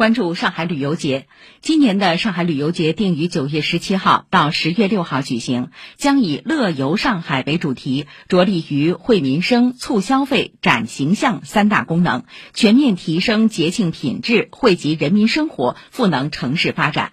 [0.00, 1.26] 关注上海旅游节，
[1.60, 12.24] 今年的上海旅游节定于九月十七号到十月六号举行，将以“乐游上海”为主题，着力于惠民生、促消费、展形象三大功能，
[12.54, 17.12] 全面提升节庆品质，惠及人民生活，赋能城市发展。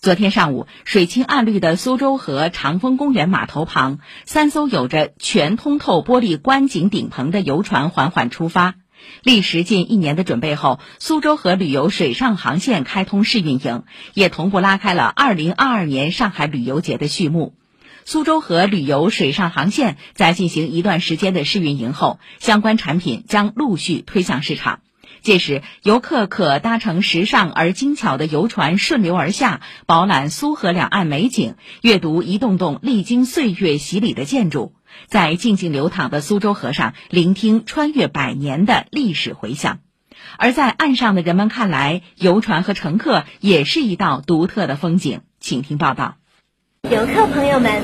[0.00, 8.74] 昨天上午，水清岸绿的苏州河长风公园码头旁，三艘有着全通透玻璃观景顶棚的游船缓缓出发。
[9.22, 17.54] 历时近一年的准备后，苏州河旅游水上航线开通试运营，也同步拉开了2022年上海旅游节的序幕。
[18.04, 24.80] 苏州河旅游水上航线在进行一段时间的试运营后，相关产品将陆续推向市场。
[25.22, 34.74] 届时，游客可搭乘时尚而精巧的游船顺流而下，饱览苏河两岸美景，阅读一栋栋历经岁月洗礼的建筑。
[35.06, 39.76] 在静静流淌的苏州河上，聆听穿越百年的历史回响；
[40.36, 45.20] 而在岸上的人们看来，游船和乘客也是一道独特的风景。
[45.38, 46.16] 请听报道。
[46.90, 47.82] 游客朋友们，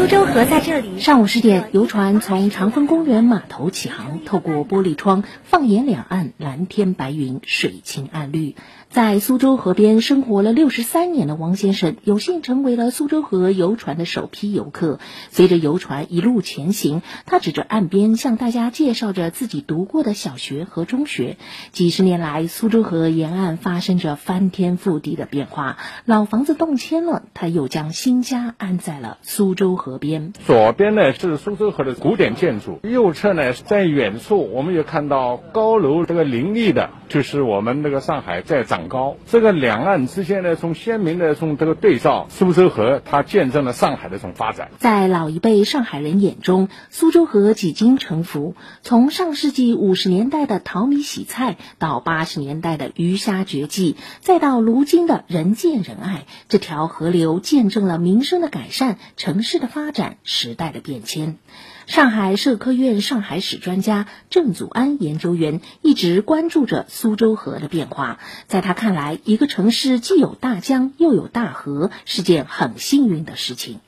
[0.00, 0.98] 苏州河在这里。
[0.98, 8.56] 上午十点，游船从长风公园码头起航，透过玻璃窗，放眼两岸，蓝天白云，水清岸绿。
[8.88, 14.98] 在苏州河边生活了六十三年的王先生，有幸成为了苏州河游船的首批游客。
[15.30, 21.36] 随着游船一路前行，他指着岸边向大家介绍着自己读过的小学和中学。
[21.72, 25.76] 几十年来，苏州河沿岸发生着翻天覆地的变化，
[26.06, 30.32] 老房子动迁了，他又将新家安在了苏州河边。
[30.44, 38.80] 左边呢是苏州河的古典建筑，右侧呢在远处我们也看到高楼这个林立的，就是我们那个上海在长。
[38.90, 44.70] 高，这个两岸之间呢，从鲜明的从这个对照，苏州河它见证了上海的这种发展。
[44.78, 61.38] 在老一辈上海人眼中，苏州河几经沉浮，从上世纪五十年代的淘米洗菜，到八十年代的鱼虾绝技，再到如今的人见人爱，这条河流见证了民生的改善、城市的发发展、时代的变迁。
[61.86, 68.20] 上海社科院上海史专家郑祖安研究员一直关注着苏州河的变化。
[68.46, 73.80] 在他看来，一个城市既有大江又有大河，是件很幸运的事情。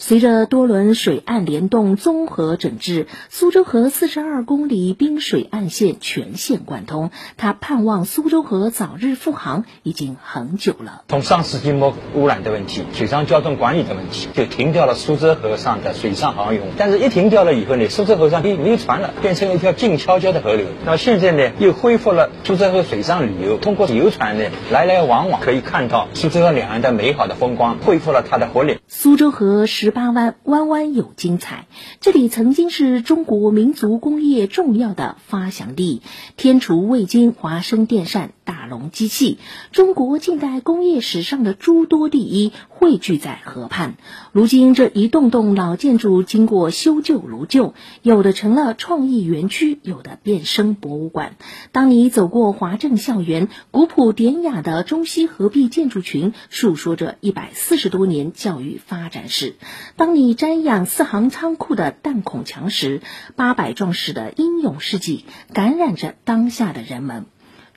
[0.00, 7.10] 随着多轮水岸联动综合整治，苏州河四十二公里滨水岸线全线贯通。
[7.36, 11.02] 他盼望苏州河早日复航，已经很久了。
[11.08, 16.60] 从上世纪末污染的问题、水上交通管理的问题，就停掉了苏州河上的水上航运。
[16.78, 20.66] 但是，一停掉了以后呢，苏州河上没没船了，变成了一条静悄悄的河流。
[20.86, 28.78] 那现在呢，又恢复了苏州河水上旅游，通过游船呢来来往往，可以看到苏州河两岸的美好的风光，恢复了它的活力。
[28.86, 31.66] 苏州河是十八弯，弯弯有精彩。
[32.02, 36.02] 这里曾经是中国民族工业重要的发祥地，
[36.36, 38.32] 天厨、味精、华生电扇。
[38.44, 39.38] 大龙机器，
[39.72, 43.96] 中国近代工业史上的诸多第一汇聚在河畔。
[44.32, 51.36] 如今这一栋栋老建筑经过修旧如旧，有的成了创意园区，有的变身博物馆。
[51.72, 59.54] 当你走过华政校园，古朴典雅的中西合璧建筑群诉说着一百四十多年教育发展史；
[59.96, 63.00] 当你瞻仰四行仓库的弹孔墙时，
[63.34, 67.26] 八百壮士的英勇事迹感染着当下的人们。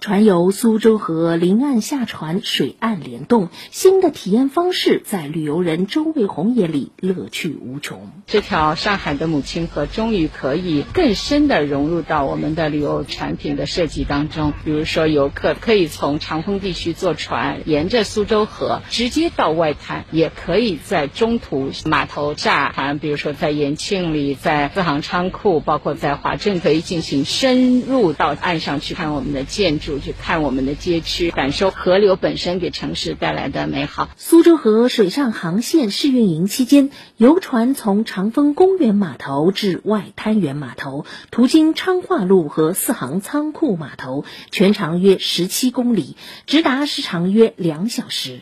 [0.01, 8.09] 船游苏州河，临岸下船，水岸联动，新的体验方式在旅游人周卫红眼里乐趣无穷。
[8.25, 14.53] 这条上海的母亲河终于可以更深的融入到我们的旅游产品的设计当中。
[14.65, 29.90] 比如说，游客可以从长风地区坐船，沿着苏州河直接到外滩，也可以在中途码头下船，比如说在延庆里、在四行仓库，包括在华镇，可以进行深入到岸上去看我们的建筑。
[29.99, 34.09] 去看我们的街区，感受河流本身给城市带来的美好。
[34.17, 46.15] 苏州河水上航线试运营期间，游船从长风公园码头至外滩源码头，途经昌化路和四行仓库码头，全长约十七公里，
[46.45, 48.41] 直达时长约两小时。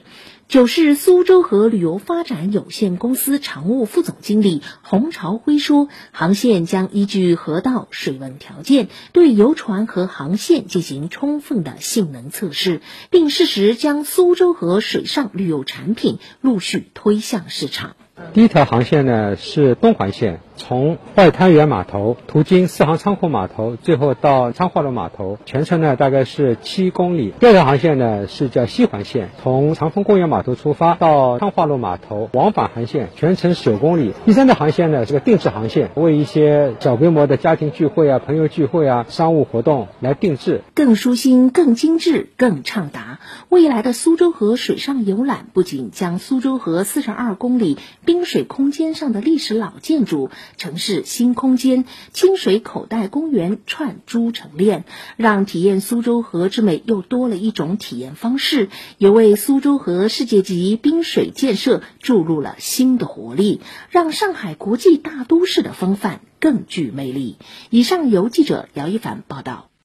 [0.49, 12.81] 九市苏州河旅游发展有限公司常务副总经理洪朝辉说：“航线将依据河道、水文条件，对游船和航线进行充分的性能测试，
[13.11, 17.95] 并适时将苏州河水上旅游产品陆续推向市场。”
[18.33, 27.33] 第一条航线呢是东环线，从外滩源码头途经四行仓库码头，最后到昌化路码头，全程呢大概是七公里。
[27.39, 34.13] 第二条航线呢是叫西环线，从长风公园码头出发到昌化路码头，往返航线，全程九公里。
[34.25, 43.08] 第三条航线呢是个定制航线，为一些小规模的家庭聚会啊、朋友聚会啊、商务活动来定制，更舒心、更精致、更畅达。
[43.49, 54.85] 未来的苏州河水上游览不仅将苏州河四十二公里滨水空间上的历史老建筑、城市新空间、清水口袋公园串珠成链，
[55.17, 58.69] 让体验苏州河之美又多了一种体验方式，
[58.99, 67.37] 也为苏州河世界级滨水建设注入了新的活力，让上海国际大都市的风范更具魅力。
[67.71, 69.69] 以上由记者姚一凡报道。